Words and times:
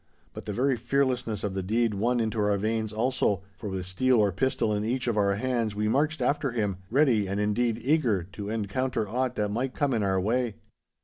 But 0.33 0.45
the 0.47 0.51
very 0.51 0.77
fearlessness 0.77 1.43
of 1.43 1.53
the 1.53 1.61
deed 1.61 1.93
won 1.93 2.19
into 2.19 2.39
our 2.39 2.57
veins 2.57 2.91
also, 2.91 3.43
for 3.55 3.69
with 3.69 3.85
steel 3.85 4.19
or 4.19 4.31
pistol 4.31 4.73
in 4.73 4.83
each 4.83 5.07
of 5.07 5.15
our 5.15 5.35
hands 5.35 5.75
we 5.75 5.87
marched 5.87 6.23
after 6.23 6.49
him—ready, 6.53 7.27
and, 7.27 7.39
indeed, 7.39 7.79
eager, 7.79 8.23
to 8.31 8.49
encounter 8.49 9.07
aught 9.07 9.35
that 9.35 9.49
might 9.49 9.75
come 9.75 9.93
in 9.93 10.01
our 10.01 10.19
way. 10.19 10.55